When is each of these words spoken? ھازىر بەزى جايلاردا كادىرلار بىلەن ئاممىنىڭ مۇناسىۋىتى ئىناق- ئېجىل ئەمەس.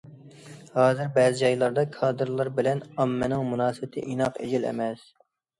ھازىر 0.77 1.11
بەزى 1.17 1.37
جايلاردا 1.41 1.83
كادىرلار 1.97 2.51
بىلەن 2.61 2.83
ئاممىنىڭ 2.89 3.47
مۇناسىۋىتى 3.53 4.07
ئىناق- 4.09 4.41
ئېجىل 4.47 4.69
ئەمەس. 4.73 5.07